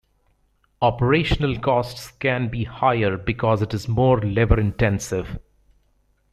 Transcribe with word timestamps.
Operational 0.81 1.59
costs 1.59 2.09
can 2.13 2.47
be 2.49 2.63
higher 2.63 3.17
because 3.17 3.61
it 3.61 3.71
is 3.71 3.87
more 3.87 4.19
labor-intensive. 4.19 5.37